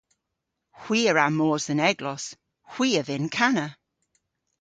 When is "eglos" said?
1.89-2.25